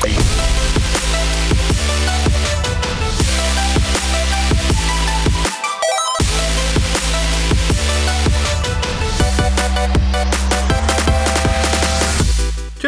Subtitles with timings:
[0.00, 0.10] Ciao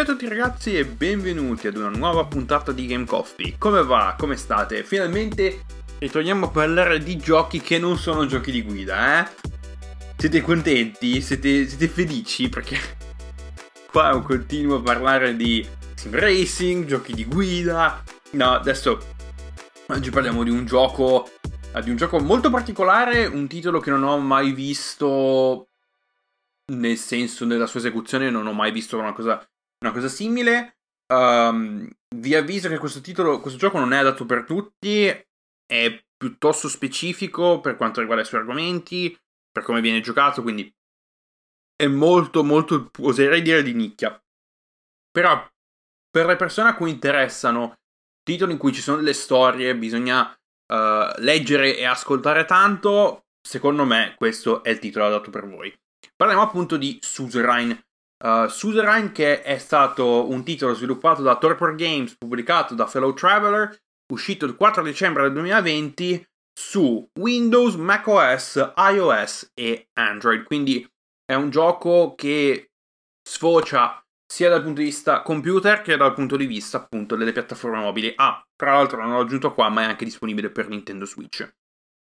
[0.02, 3.56] a tutti ragazzi e benvenuti ad una nuova puntata di Game Coffee.
[3.58, 4.14] Come va?
[4.16, 4.84] Come state?
[4.84, 5.64] Finalmente
[5.98, 9.30] ritorniamo a parlare di giochi che non sono giochi di guida, eh?
[10.16, 11.20] Siete contenti?
[11.20, 12.48] Siete, siete felici?
[12.48, 12.78] Perché
[13.90, 18.02] qua continuo a parlare di sim racing, giochi di guida.
[18.30, 18.98] No, adesso
[19.88, 21.30] oggi parliamo di un gioco
[21.82, 25.68] di un gioco molto particolare, un titolo che non ho mai visto
[26.72, 29.46] nel senso della sua esecuzione, non ho mai visto una cosa,
[29.84, 30.78] una cosa simile.
[31.12, 31.86] Um,
[32.16, 37.60] vi avviso che questo titolo, questo gioco non è adatto per tutti, è piuttosto specifico
[37.60, 39.14] per quanto riguarda i suoi argomenti,
[39.52, 40.72] per come viene giocato, quindi
[41.76, 44.18] è molto, molto, oserei dire di nicchia.
[45.12, 45.46] Però
[46.10, 47.76] per le persone a cui interessano
[48.22, 54.14] titoli in cui ci sono delle storie, bisogna uh, leggere e ascoltare tanto, secondo me
[54.16, 55.74] questo è il titolo adatto per voi.
[56.16, 57.78] Parliamo appunto di Suzerain.
[58.22, 63.74] Uh, Suzerain che è stato un titolo sviluppato da Torpor Games, pubblicato da Fellow Traveler,
[64.12, 70.44] uscito il 4 dicembre del 2020 su Windows, macOS, iOS e Android.
[70.44, 70.86] Quindi
[71.24, 72.72] è un gioco che
[73.22, 77.78] sfocia sia dal punto di vista computer che dal punto di vista appunto delle piattaforme
[77.78, 78.12] mobili.
[78.14, 81.52] Ah, tra l'altro non l'ho aggiunto qua, ma è anche disponibile per Nintendo Switch.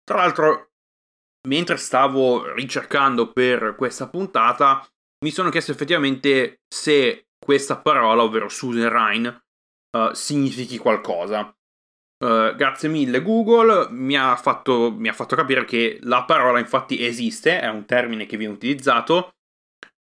[0.03, 0.71] Tra l'altro,
[1.47, 4.83] mentre stavo ricercando per questa puntata,
[5.23, 9.27] mi sono chiesto effettivamente se questa parola, ovvero Suzerain,
[9.95, 11.55] uh, significhi qualcosa.
[12.25, 17.05] Uh, grazie mille Google mi ha, fatto, mi ha fatto capire che la parola infatti
[17.05, 19.33] esiste, è un termine che viene utilizzato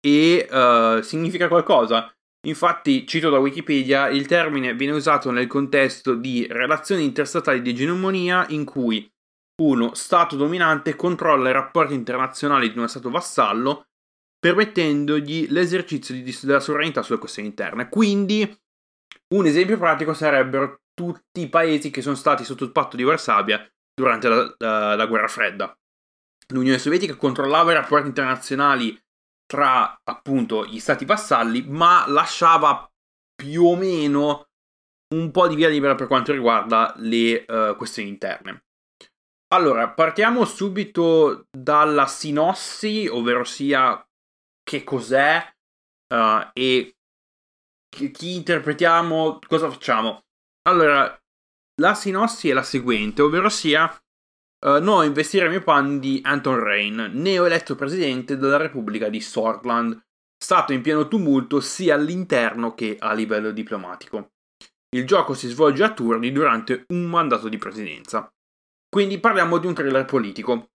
[0.05, 2.13] e uh, significa qualcosa.
[2.47, 8.45] Infatti, cito da Wikipedia, il termine viene usato nel contesto di relazioni interstatali di egemonia
[8.51, 9.11] in cui
[9.63, 13.87] uno Stato dominante controlla i rapporti internazionali di uno Stato vassallo,
[14.39, 17.89] permettendogli l'esercizio di, della sovranità sulle questioni interne.
[17.89, 18.43] Quindi,
[19.35, 23.67] un esempio pratico sarebbero tutti i paesi che sono stati sotto il patto di Varsavia
[23.95, 25.75] durante la, la, la guerra fredda.
[26.49, 29.01] L'Unione Sovietica controllava i rapporti internazionali
[29.55, 32.91] tra appunto gli stati vassalli, ma lasciava
[33.37, 34.49] più o meno
[35.15, 38.65] un po' di via libera per quanto riguarda le uh, questioni interne.
[39.53, 44.05] Allora, partiamo subito dalla sinossi, ovvero sia
[44.61, 45.55] che cos'è
[46.13, 46.97] uh, e
[47.89, 50.25] chi, interpretiamo, cosa facciamo.
[50.63, 51.17] Allora,
[51.81, 53.89] la sinossi è la seguente, ovvero sia
[54.65, 60.01] uh, noi investiremo i panni di Anton Rain, neo eletto presidente della Repubblica di Swordland,
[60.37, 64.33] stato in pieno tumulto sia all'interno che a livello diplomatico.
[64.95, 68.31] Il gioco si svolge a turni durante un mandato di presidenza.
[68.89, 70.71] Quindi parliamo di un thriller politico.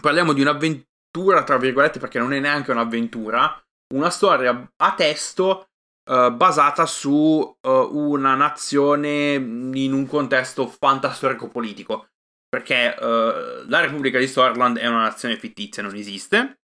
[0.00, 3.62] Parliamo di un'avventura, tra virgolette, perché non è neanche un'avventura,
[3.94, 5.68] una storia a testo
[6.10, 12.08] uh, basata su uh, una nazione in un contesto fantastorico politico
[12.56, 16.60] perché uh, la Repubblica di Storland è una nazione fittizia, non esiste,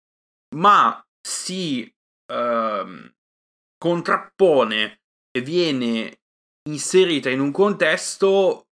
[0.56, 1.94] ma si
[2.32, 3.12] uh,
[3.78, 6.22] contrappone e viene
[6.70, 8.68] inserita in un contesto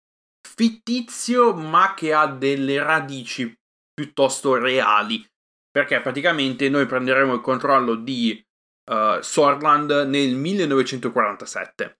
[0.45, 3.57] fittizio ma che ha delle radici
[3.93, 5.25] piuttosto reali.
[5.71, 8.45] Perché praticamente noi prenderemo il controllo di
[8.91, 11.99] uh, Sorland nel 1947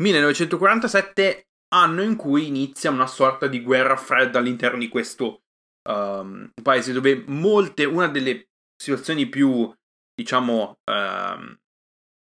[0.00, 5.42] 1947 anno in cui inizia una sorta di guerra fredda all'interno di questo
[5.88, 9.72] um, paese dove molte, una delle situazioni più,
[10.14, 11.56] diciamo, um,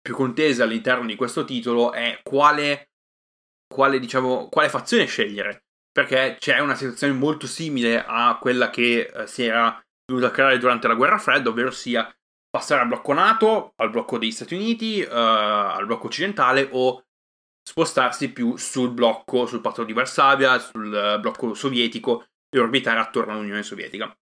[0.00, 2.90] più contese all'interno di questo titolo è quale,
[3.66, 5.64] quale, diciamo, quale fazione scegliere.
[5.92, 10.88] Perché c'è una situazione molto simile a quella che uh, si era dovuta creare durante
[10.88, 12.12] la guerra fredda, ovvero sia
[12.48, 17.04] passare al blocco NATO, al blocco degli Stati Uniti, uh, al blocco occidentale o
[17.62, 23.32] spostarsi più sul blocco, sul patto di Varsavia, sul eh, blocco sovietico e orbitare attorno
[23.32, 24.14] all'Unione Sovietica.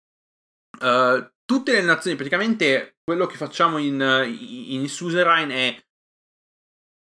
[0.80, 4.00] Uh, tutte le nazioni, praticamente quello che facciamo in,
[4.68, 5.82] in Suzerain è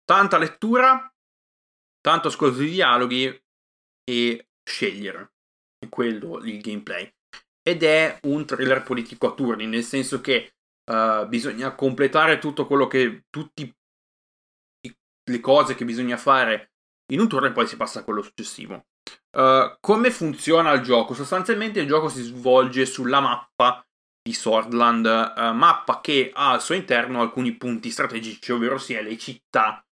[0.05, 1.13] tanta lettura,
[2.01, 3.43] tanto ascolto di dialoghi
[4.03, 5.35] e scegliere.
[5.79, 7.13] È quello il gameplay.
[7.63, 10.55] Ed è un thriller politico a turni, nel senso che
[10.91, 13.73] uh, bisogna completare tutto quello che tutti
[15.31, 16.73] le cose che bisogna fare
[17.13, 18.87] in un turno e poi si passa a quello successivo.
[19.37, 21.15] Uh, come funziona il gioco?
[21.15, 23.85] Sostanzialmente il gioco si svolge sulla mappa
[24.23, 29.17] di Swordland, uh, mappa che ha al suo interno alcuni punti strategici, ovvero sia le
[29.17, 29.85] città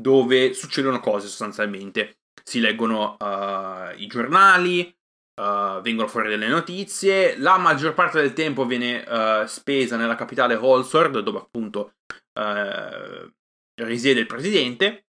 [0.00, 2.18] dove succedono cose sostanzialmente.
[2.42, 4.94] Si leggono uh, i giornali,
[5.34, 9.04] vengono fuori delle notizie, la maggior parte del tempo viene
[9.46, 11.94] spesa nella capitale Holsworth, dove appunto
[13.74, 15.06] risiede il presidente,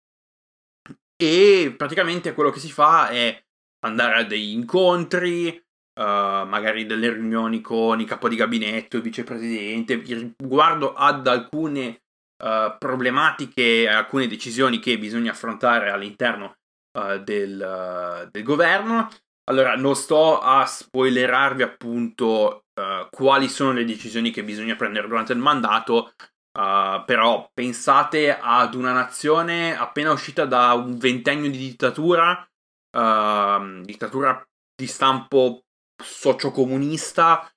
[1.22, 3.44] e praticamente quello che si fa è
[3.86, 10.02] andare a degli incontri, uh, magari delle riunioni con i capo di gabinetto, il vicepresidente,
[10.38, 12.04] riguardo ad alcune
[12.42, 16.56] uh, problematiche, alcune decisioni che bisogna affrontare all'interno
[16.98, 19.10] uh, del, del, governo.
[19.50, 22.64] Allora, non sto a spoilerarvi appunto
[23.10, 26.14] quali sono le decisioni che bisogna prendere durante il mandato,
[26.52, 32.50] Uh, però pensate ad una nazione appena uscita da un ventennio di dittatura,
[32.98, 35.64] uh, dittatura di stampo
[36.02, 37.50] sociocomunista,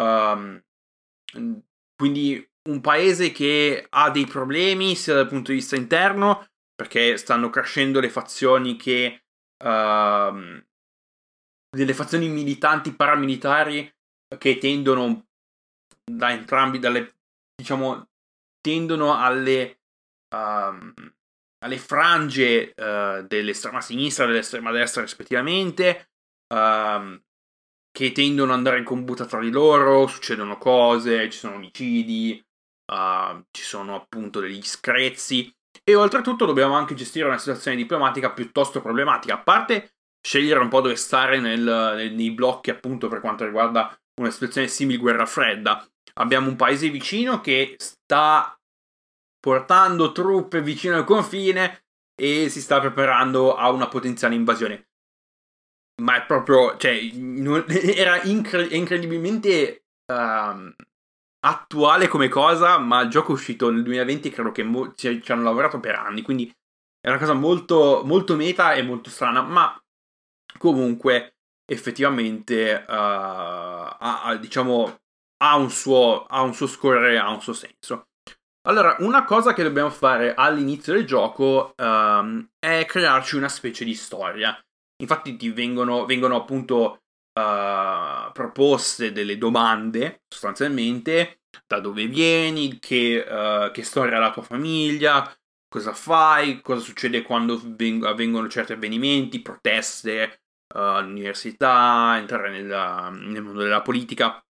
[0.00, 0.62] um,
[1.96, 7.50] quindi un paese che ha dei problemi sia dal punto di vista interno, perché stanno
[7.50, 9.22] crescendo le fazioni che...
[9.62, 10.64] Uh,
[11.76, 13.94] delle fazioni militanti paramilitari
[14.38, 15.26] che tendono
[16.10, 17.16] da entrambi, dalle,
[17.54, 18.08] diciamo,
[18.66, 19.78] tendono alle,
[20.34, 20.92] um,
[21.64, 26.10] alle frange uh, dell'estrema sinistra e dell'estrema destra rispettivamente,
[26.52, 27.22] um,
[27.92, 32.44] che tendono ad andare in combutta tra di loro, succedono cose, ci sono omicidi,
[32.92, 35.48] uh, ci sono appunto degli screzzi
[35.84, 40.80] e oltretutto dobbiamo anche gestire una situazione diplomatica piuttosto problematica, a parte scegliere un po'
[40.80, 45.88] dove stare nel, nel, nei blocchi appunto per quanto riguarda una situazione simile guerra fredda.
[46.14, 48.55] Abbiamo un paese vicino che sta
[49.46, 51.84] portando truppe vicino al confine
[52.20, 54.88] e si sta preparando a una potenziale invasione
[56.02, 56.92] ma è proprio, cioè,
[57.94, 60.74] era incre- incredibilmente uh,
[61.40, 65.32] attuale come cosa, ma il gioco è uscito nel 2020 credo che mo- ci, ci,
[65.32, 66.52] hanno lavorato per anni, quindi
[67.00, 69.80] è una cosa molto, molto meta e molto strana, ma
[70.58, 75.00] comunque effettivamente uh, ha, ha, diciamo,
[75.38, 78.08] ha un, suo, ha un suo scorrere, ha un suo senso.
[78.66, 83.94] Allora, una cosa che dobbiamo fare all'inizio del gioco um, è crearci una specie di
[83.94, 84.58] storia.
[85.02, 87.02] Infatti ti vengono, vengono appunto
[87.32, 94.42] uh, proposte delle domande, sostanzialmente, da dove vieni, che, uh, che storia ha la tua
[94.42, 95.32] famiglia,
[95.68, 97.60] cosa fai, cosa succede quando
[98.02, 100.40] avvengono certi avvenimenti, proteste
[100.74, 104.44] uh, all'università, entrare nella, nel mondo della politica.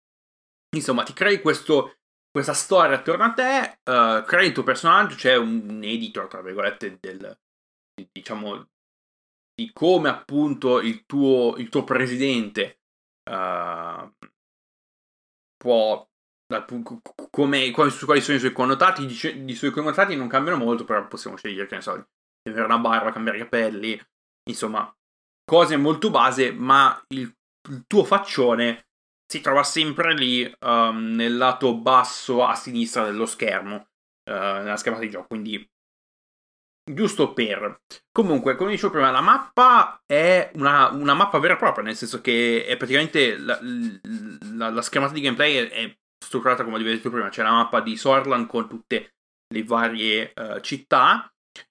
[0.76, 1.96] Insomma, ti crei questo,
[2.34, 6.98] questa storia attorno a te, uh, crei il tuo personaggio, c'è un editor, tra virgolette,
[7.00, 7.38] del,
[8.10, 8.70] diciamo,
[9.54, 12.80] di come appunto il tuo, il tuo presidente
[13.30, 14.12] uh,
[15.56, 16.04] può
[17.30, 21.66] come, quali sono i suoi connotati i suoi connotati non cambiano molto però possiamo scegliere
[21.66, 22.06] che ne so
[22.46, 23.98] avere una barba cambiare i capelli
[24.50, 24.94] insomma
[25.42, 27.34] cose molto base ma il,
[27.70, 28.88] il tuo faccione
[29.34, 33.88] si trova sempre lì um, nel lato basso a sinistra dello schermo
[34.30, 35.68] uh, nella schermata di gioco quindi
[36.88, 37.80] giusto per.
[38.12, 42.20] Comunque, come dicevo prima, la mappa è una, una, mappa vera e propria, nel senso
[42.20, 43.58] che è praticamente la,
[44.52, 47.80] la, la schermata di gameplay è, è, strutturata come avevi detto prima, c'è la mappa
[47.80, 49.14] di Sorland con tutte
[49.52, 51.28] le varie uh, città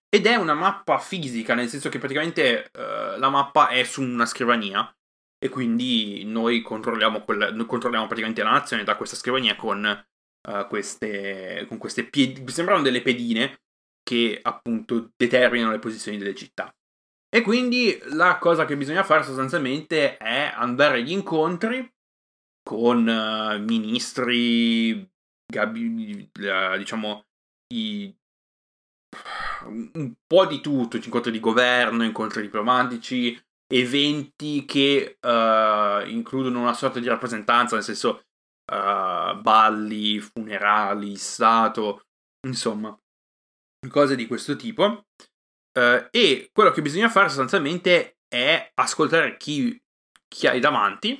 [0.09, 4.25] ed è una mappa fisica, nel senso che praticamente uh, la mappa è su una
[4.25, 4.93] scrivania
[5.43, 9.83] e quindi noi controlliamo, quella, noi controlliamo praticamente la nazione da questa scrivania con,
[10.47, 13.59] uh, queste, con queste piedi, sembrano delle pedine
[14.03, 16.73] che appunto determinano le posizioni delle città.
[17.27, 21.93] E quindi la cosa che bisogna fare sostanzialmente è andare agli incontri
[22.63, 25.05] con uh, ministri,
[25.45, 27.25] gabi, uh, diciamo,
[27.73, 28.15] i,
[29.65, 36.99] un po' di tutto, incontri di governo, incontri diplomatici, eventi che uh, includono una sorta
[36.99, 38.23] di rappresentanza, nel senso
[38.65, 42.05] balli, funerali, stato,
[42.47, 42.97] insomma,
[43.89, 45.05] cose di questo tipo.
[45.77, 49.79] Uh, e quello che bisogna fare sostanzialmente è ascoltare chi,
[50.27, 51.19] chi hai davanti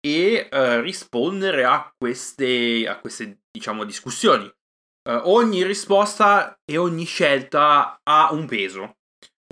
[0.00, 4.44] e uh, rispondere a queste, a queste, diciamo, discussioni.
[4.44, 8.96] Uh, ogni risposta e ogni scelta ha un peso,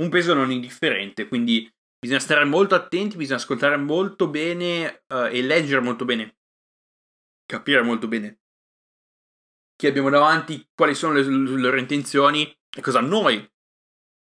[0.00, 1.71] un peso non indifferente, quindi
[2.02, 6.37] bisogna stare molto attenti, bisogna ascoltare molto bene e leggere molto bene,
[7.47, 8.42] capire molto bene
[9.82, 13.44] chi abbiamo davanti, quali sono le, le loro intenzioni e cosa noi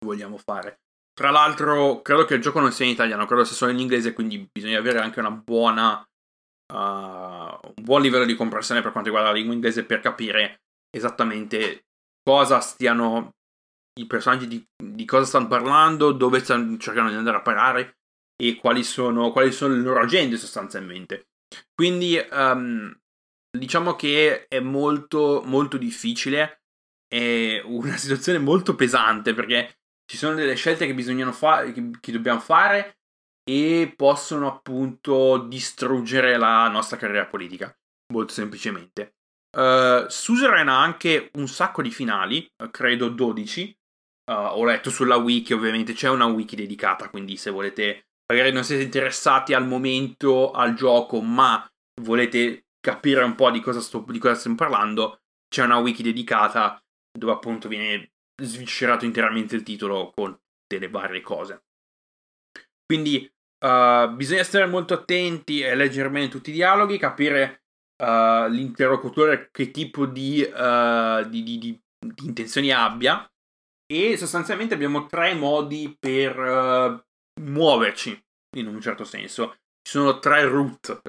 [0.04, 0.83] vogliamo fare.
[1.12, 4.12] Tra l'altro, credo che il gioco non sia in italiano, credo sia solo in inglese,
[4.12, 5.99] quindi bisogna avere anche una buona,
[6.73, 11.87] uh, un buon livello di comprensione per quanto riguarda la lingua inglese per capire esattamente
[12.23, 13.35] cosa stiano
[14.01, 17.99] i personaggi di, di, cosa stanno parlando, dove stanno cercando di andare a parare
[18.37, 21.29] e quali sono, quali sono le loro agende sostanzialmente.
[21.75, 22.95] Quindi um,
[23.57, 26.63] diciamo che è molto, molto difficile,
[27.07, 29.77] è una situazione molto pesante perché
[30.11, 32.99] ci sono delle scelte che bisognano fare, che, che dobbiamo fare
[33.45, 37.75] e possono appunto distruggere la nostra carriera politica,
[38.13, 39.15] molto semplicemente.
[39.57, 43.77] Uh, Suzerain ha anche un sacco di finali, uh, credo 12.
[44.25, 48.62] Uh, ho letto sulla wiki, ovviamente c'è una wiki dedicata, quindi se volete, magari non
[48.62, 51.69] siete interessati al momento al gioco, ma
[52.00, 56.83] volete capire un po' di cosa, sto, di cosa stiamo parlando, c'è una wiki dedicata
[57.12, 58.12] dove appunto viene
[58.43, 60.37] sviscerato interamente il titolo con
[60.67, 61.64] delle varie cose.
[62.85, 63.31] Quindi
[63.64, 67.64] uh, bisogna stare molto attenti e leggere bene tutti i dialoghi, capire
[68.02, 71.81] uh, l'interlocutore che tipo di, uh, di, di, di,
[72.25, 73.26] intenzioni abbia
[73.93, 77.05] e sostanzialmente abbiamo tre modi per
[77.41, 78.19] muoverci
[78.57, 79.57] in un certo senso.
[79.83, 81.01] Ci sono tre route.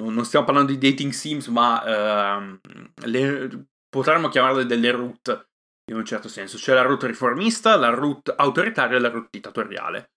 [0.00, 2.60] Non, stiamo parlando di dating sims, ma ehm,
[3.06, 5.48] le, potremmo chiamarle delle route
[5.90, 6.56] in un certo senso.
[6.56, 10.10] C'è la route riformista, la route autoritaria e la route dittatoriale.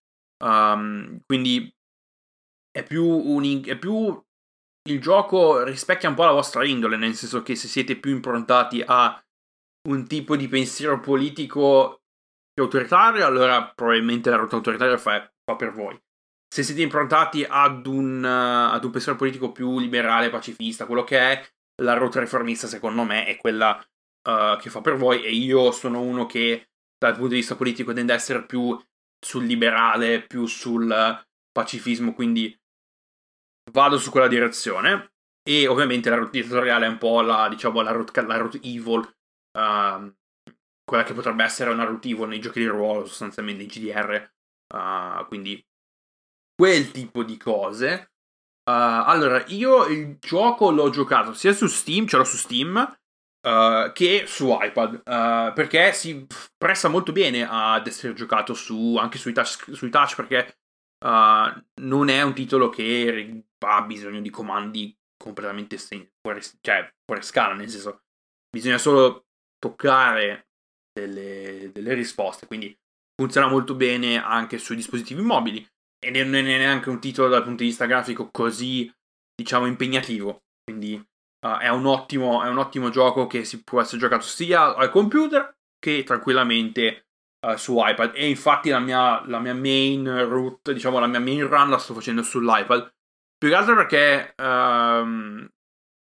[0.44, 1.72] Um, quindi
[2.72, 4.22] è più, un, è più
[4.89, 8.84] il gioco rispecchia un po' la vostra indole, nel senso che se siete più improntati
[8.86, 9.22] a
[9.88, 12.01] un tipo di pensiero politico
[12.51, 16.00] più autoritario, allora probabilmente la rotta autoritaria fa, fa per voi.
[16.50, 21.20] Se siete improntati ad un, uh, ad un pensiero politico più liberale, pacifista, quello che
[21.20, 21.48] è,
[21.84, 26.01] la rotta riformista secondo me è quella uh, che fa per voi e io sono
[26.01, 28.79] uno che dal punto di vista politico tende ad essere più
[29.24, 32.58] sul liberale, più sul pacifismo, quindi
[33.72, 35.12] vado su quella direzione.
[35.48, 39.16] E ovviamente la route editoriale è un po' la, diciamo, la route, la route evil,
[39.57, 40.15] uh,
[40.83, 44.31] quella che potrebbe essere una evil nei giochi di ruolo, sostanzialmente in GDR.
[44.73, 45.65] Uh, quindi
[46.55, 48.11] quel tipo di cose.
[48.69, 52.97] Uh, allora, io il gioco l'ho giocato sia su Steam, ce l'ho su Steam,
[53.47, 59.17] Uh, che su iPad, uh, perché si presta molto bene ad essere giocato su, anche
[59.17, 60.57] sui touch, sui touch perché
[61.05, 67.53] uh, non è un titolo che ha bisogno di comandi completamente fuori, cioè, fuori scala,
[67.53, 68.01] nel senso
[68.49, 69.26] bisogna solo
[69.69, 70.47] toccare
[70.93, 72.75] delle, delle risposte, quindi
[73.15, 75.65] funziona molto bene anche sui dispositivi mobili
[76.00, 78.91] e non è neanche un titolo dal punto di vista grafico così,
[79.36, 81.03] diciamo, impegnativo, quindi
[81.45, 84.89] Uh, è, un ottimo, è, un ottimo, gioco che si può essere giocato sia al
[84.89, 87.09] computer che tranquillamente
[87.45, 88.13] uh, su iPad.
[88.15, 91.93] E infatti la mia, la mia, main route, diciamo la mia main run la sto
[91.93, 92.91] facendo sull'iPad.
[93.38, 95.47] Più che altro perché um,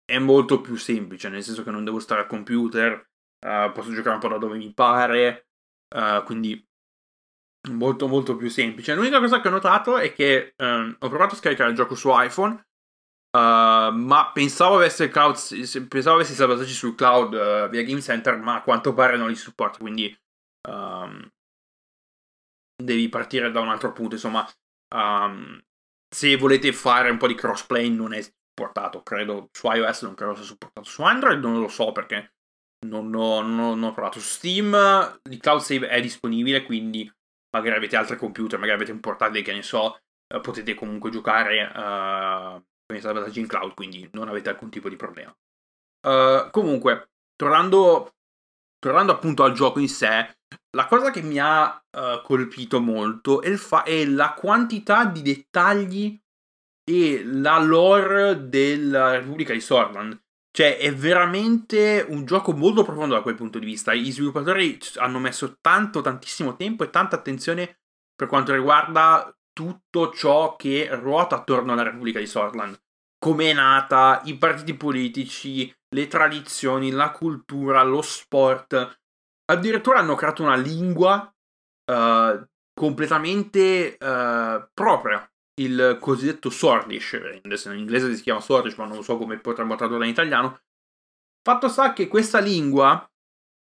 [0.04, 3.11] è molto più semplice, nel senso che non devo stare al computer,
[3.46, 5.48] uh, posso giocare un po' da dove mi pare,
[6.26, 6.66] quindi
[7.72, 8.96] molto molto più semplice.
[8.96, 12.10] L'unica cosa che ho notato è che um, ho provato a scaricare il gioco su
[12.12, 12.66] iPhone
[13.34, 15.38] Uh, ma pensavo avesse, cloud,
[15.88, 19.36] pensavo avesse salvataggi sul cloud uh, via Game Center, ma a quanto pare non li
[19.36, 19.78] supporta.
[19.78, 20.14] Quindi
[20.68, 21.32] um,
[22.76, 24.16] devi partire da un altro punto.
[24.16, 24.46] Insomma,
[24.96, 25.58] um,
[26.14, 29.02] se volete fare un po' di crossplay, non è supportato.
[29.02, 31.40] Credo su iOS, non credo sia supportato su Android.
[31.40, 32.34] Non lo so perché
[32.86, 35.20] non ho, non ho, provato Steam.
[35.30, 37.12] Il cloud save è disponibile, quindi
[37.52, 40.00] magari avete altri computer, magari avete un portatile che ne so,
[40.34, 44.96] uh, potete comunque giocare con i salvataggi in cloud, quindi non avete alcun tipo di
[44.96, 45.36] problema.
[46.08, 48.16] Uh, comunque, tornando,
[48.80, 50.36] tornando, appunto al gioco in sé,
[50.76, 56.20] la cosa che mi ha uh, colpito molto è, fa- è, la quantità di dettagli
[56.84, 60.20] e la lore della Repubblica di Sorland.
[60.62, 63.94] Cioè, è veramente un gioco molto profondo da quel punto di vista.
[63.94, 67.80] I sviluppatori hanno messo tanto, tantissimo tempo e tanta attenzione
[68.16, 72.80] per quanto riguarda tutto ciò che ruota attorno alla Repubblica di Sorland.
[73.18, 79.00] Come è nata, i partiti politici, le tradizioni, la cultura, lo sport.
[79.46, 81.28] Addirittura hanno creato una lingua
[81.92, 85.28] uh, completamente uh, propria,
[85.62, 87.20] il cosiddetto Swordish.
[87.44, 90.62] In inglese si chiama Swordish, ma non so come potremmo tradurre in italiano.
[91.44, 92.94] Fatto sta che questa lingua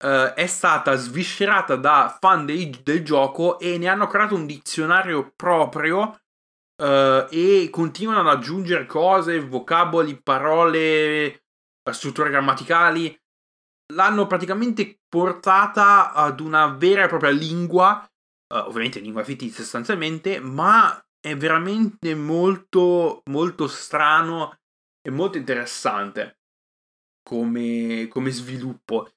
[0.02, 5.32] uh, è stata sviscerata da fan dei, del gioco e ne hanno creato un dizionario
[5.36, 6.20] proprio
[6.82, 11.44] uh, e continuano ad aggiungere cose, vocaboli, parole,
[11.90, 13.16] strutture grammaticali.
[13.92, 18.04] L'hanno praticamente portata ad una vera e propria lingua,
[18.54, 24.58] uh, ovviamente lingua fittizia sostanzialmente, ma è veramente molto, molto strano
[25.02, 26.38] e molto interessante
[27.22, 29.08] come, come sviluppo.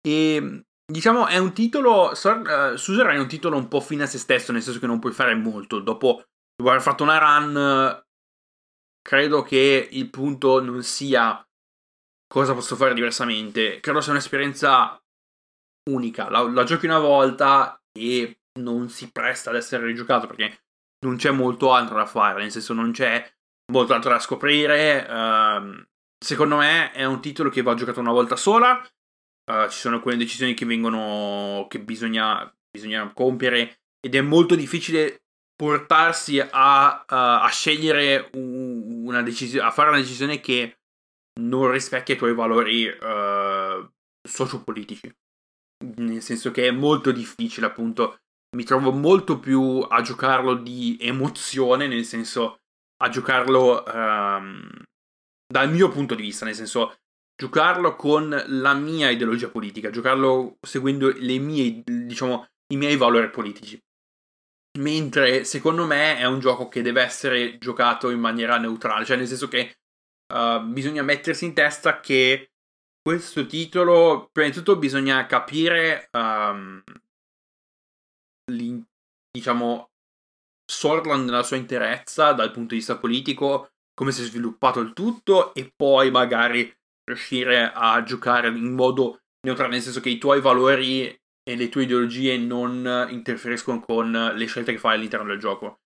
[0.00, 2.10] E diciamo, è un titolo.
[2.10, 4.98] Uh, Suser è un titolo un po' fine a se stesso, nel senso che non
[4.98, 5.78] puoi fare molto.
[5.80, 8.04] Dopo, dopo aver fatto una run,
[9.00, 11.44] credo che il punto non sia
[12.26, 13.80] cosa posso fare diversamente.
[13.80, 15.00] Credo sia un'esperienza
[15.90, 16.28] unica.
[16.28, 20.61] La, la giochi una volta e non si presta ad essere rigiocato perché
[21.04, 23.30] non c'è molto altro da fare, nel senso non c'è
[23.72, 25.06] molto altro da scoprire.
[25.08, 25.84] Uh,
[26.18, 28.80] secondo me è un titolo che va giocato una volta sola.
[29.50, 31.66] Uh, ci sono quelle decisioni che vengono.
[31.68, 35.22] che bisogna, bisogna compiere ed è molto difficile
[35.54, 40.78] portarsi a, uh, a scegliere una decisione, a fare una decisione che
[41.40, 43.90] non rispecchia i tuoi valori uh,
[44.22, 45.14] sociopolitici.
[45.96, 48.18] Nel senso che è molto difficile, appunto.
[48.54, 52.60] Mi trovo molto più a giocarlo di emozione, nel senso
[53.02, 54.68] a giocarlo um,
[55.46, 56.98] dal mio punto di vista, nel senso
[57.34, 63.80] giocarlo con la mia ideologia politica, giocarlo seguendo le mie, diciamo, i miei valori politici.
[64.78, 69.26] Mentre secondo me è un gioco che deve essere giocato in maniera neutrale, cioè nel
[69.26, 69.76] senso che
[70.32, 72.52] uh, bisogna mettersi in testa che
[73.02, 76.82] questo titolo, prima di tutto bisogna capire, um,
[78.44, 79.90] diciamo,
[80.64, 85.54] Sorland nella sua interezza dal punto di vista politico, come si è sviluppato il tutto
[85.54, 91.08] e poi magari riuscire a giocare in modo neutrale, nel senso che i tuoi valori
[91.44, 95.80] e le tue ideologie non interferiscono con le scelte che fai all'interno del gioco.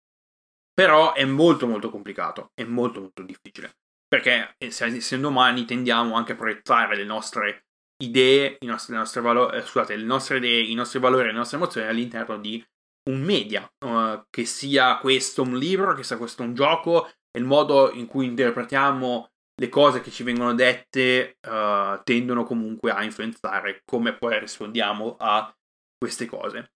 [0.73, 6.37] Però è molto molto complicato, è molto molto difficile, perché essendo umani tendiamo anche a
[6.37, 7.66] proiettare le nostre
[7.99, 11.87] idee, i nostri, valori, eh, scusate, le nostre idee, i nostri valori, le nostre emozioni
[11.87, 12.65] all'interno di
[13.11, 17.93] un media, uh, che sia questo un libro, che sia questo un gioco, il modo
[17.93, 24.15] in cui interpretiamo le cose che ci vengono dette uh, tendono comunque a influenzare come
[24.15, 25.55] poi rispondiamo a
[25.97, 26.73] queste cose.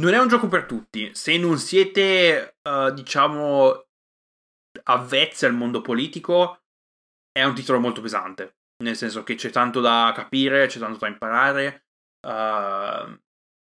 [0.00, 1.14] Non è un gioco per tutti.
[1.14, 3.86] Se non siete, uh, diciamo,
[4.84, 6.62] avvezzi al mondo politico,
[7.30, 8.56] è un titolo molto pesante.
[8.82, 11.86] Nel senso che c'è tanto da capire, c'è tanto da imparare.
[12.26, 13.18] Uh,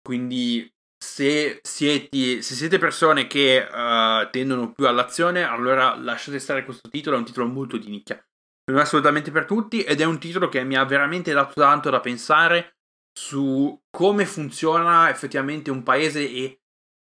[0.03, 6.89] quindi se siete, se siete persone che uh, tendono più all'azione, allora lasciate stare questo
[6.89, 8.23] titolo, è un titolo molto di nicchia.
[8.71, 11.89] Non è assolutamente per tutti ed è un titolo che mi ha veramente dato tanto
[11.89, 12.77] da pensare
[13.19, 16.61] su come funziona effettivamente un paese e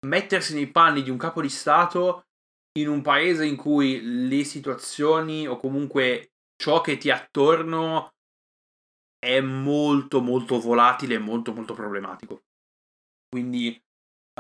[0.06, 2.26] mettersi nei panni di un capo di Stato
[2.78, 8.14] in un paese in cui le situazioni o comunque ciò che ti attorno
[9.18, 12.44] è molto molto volatile e molto molto problematico.
[13.28, 13.82] Quindi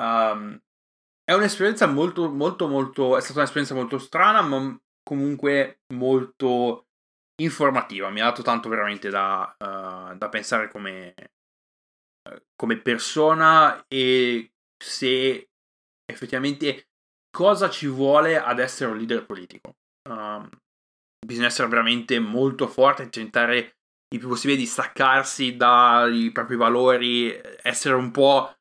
[0.00, 0.60] um,
[1.24, 3.16] è un'esperienza molto, molto, molto.
[3.16, 6.88] È stata un'esperienza molto strana, ma comunque molto
[7.40, 8.10] informativa.
[8.10, 11.14] Mi ha dato tanto veramente da, uh, da pensare come,
[12.30, 15.48] uh, come persona e se
[16.04, 16.90] effettivamente
[17.30, 19.76] cosa ci vuole ad essere un leader politico.
[20.08, 20.48] Um,
[21.24, 23.76] bisogna essere veramente molto forte e tentare
[24.14, 28.54] il più possibile di staccarsi dai propri valori, essere un po'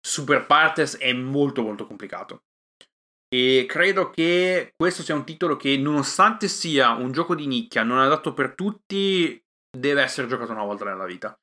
[0.00, 2.44] super partes è molto molto complicato.
[3.32, 7.98] E credo che questo sia un titolo che, nonostante sia un gioco di nicchia, non
[7.98, 11.38] adatto per tutti, deve essere giocato una volta nella vita.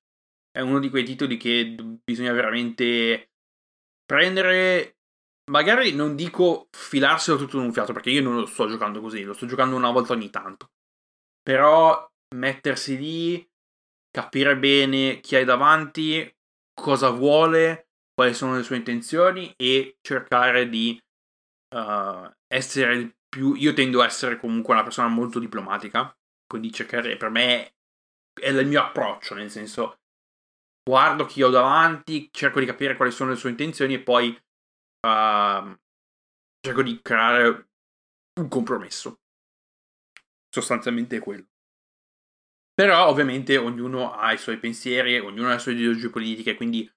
[0.52, 3.30] È uno di quei titoli che bisogna veramente
[4.06, 4.97] prendere.
[5.50, 9.24] Magari non dico filarselo tutto in un fiato, perché io non lo sto giocando così,
[9.24, 10.72] lo sto giocando una volta ogni tanto.
[11.42, 12.06] Però
[12.36, 13.50] mettersi lì,
[14.12, 16.30] capire bene chi hai davanti,
[16.74, 21.00] cosa vuole quali sono le sue intenzioni e cercare di
[21.76, 23.54] uh, essere più...
[23.54, 26.14] Io tendo a essere comunque una persona molto diplomatica,
[26.46, 27.76] quindi cercare, per me
[28.34, 30.00] è il mio approccio, nel senso
[30.84, 34.38] guardo chi ho davanti, cerco di capire quali sono le sue intenzioni e poi
[35.02, 35.78] uh,
[36.60, 37.70] cerco di creare
[38.40, 39.20] un compromesso.
[40.50, 41.48] Sostanzialmente è quello.
[42.74, 46.90] Però ovviamente ognuno ha i suoi pensieri, ognuno ha le sue ideologie politiche, quindi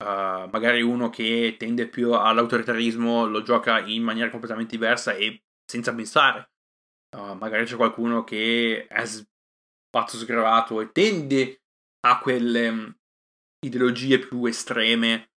[0.00, 5.92] Uh, magari uno che tende più all'autoritarismo lo gioca in maniera completamente diversa e senza
[5.92, 6.52] pensare.
[7.16, 9.04] Uh, magari c'è qualcuno che è
[9.90, 11.62] pazzo sgravato e tende
[12.06, 12.96] a quelle um,
[13.66, 15.32] ideologie più estreme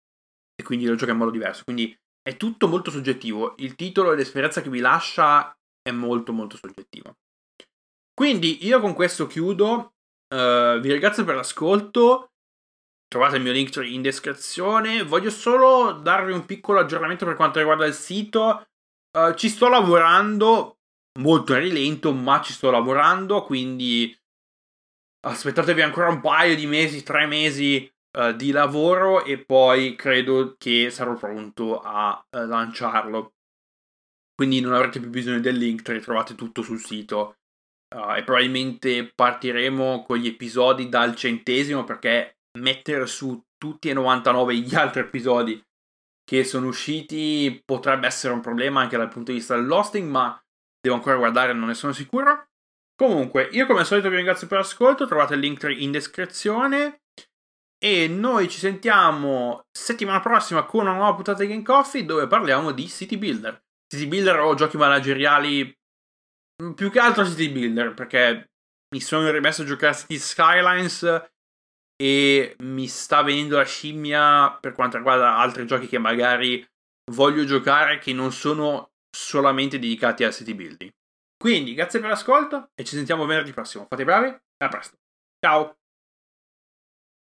[0.61, 1.63] e quindi lo gioca in modo diverso.
[1.65, 3.55] Quindi è tutto molto soggettivo.
[3.59, 7.17] Il titolo e l'esperienza che vi lascia è molto molto soggettivo.
[8.13, 9.95] Quindi io con questo chiudo.
[10.29, 12.33] Uh, vi ringrazio per l'ascolto
[13.09, 15.03] trovate il mio link in descrizione.
[15.03, 18.69] Voglio solo darvi un piccolo aggiornamento per quanto riguarda il sito.
[19.17, 20.81] Uh, ci sto lavorando
[21.21, 24.17] molto a rilento, ma ci sto lavorando, quindi
[25.27, 30.91] aspettatevi ancora un paio di mesi, tre mesi uh, di lavoro e poi credo che
[30.91, 33.35] sarò pronto a uh, lanciarlo.
[34.35, 37.37] Quindi non avrete più bisogno del link, ritrovate tutto sul sito.
[37.95, 44.57] Uh, e probabilmente partiremo con gli episodi dal centesimo perché mettere su tutti e 99
[44.57, 45.63] gli altri episodi
[46.23, 50.39] che sono usciti potrebbe essere un problema anche dal punto di vista dell'hosting, ma
[50.79, 52.49] devo ancora guardare, non ne sono sicuro.
[52.95, 57.01] Comunque, io come al solito vi ringrazio per l'ascolto, trovate il link in descrizione
[57.79, 62.73] e noi ci sentiamo settimana prossima con una nuova puntata di Game Coffee dove parliamo
[62.73, 63.63] di City Builder.
[63.87, 65.73] City Builder o giochi manageriali,
[66.75, 68.51] più che altro City Builder, perché
[68.95, 71.31] mi sono rimesso a giocare a City Skylines
[72.01, 76.65] e mi sta venendo la scimmia per quanto riguarda altri giochi che magari
[77.13, 80.91] voglio giocare che non sono solamente dedicati al city building.
[81.37, 83.87] Quindi grazie per l'ascolto e ci sentiamo venerdì prossimo.
[83.89, 84.97] Fate bravi, a presto.
[85.45, 85.77] Ciao!